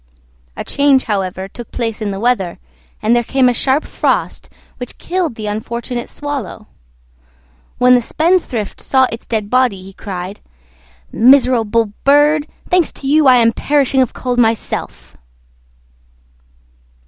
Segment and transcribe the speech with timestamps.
[0.57, 2.57] A change, however, took place in the weather,
[3.03, 6.65] and there came a sharp frost which killed the unfortunate Swallow.
[7.77, 10.39] When the Spendthrift saw its dead body he cried,
[11.11, 12.47] "Miserable bird!
[12.67, 15.15] Thanks to you I am perishing of cold myself."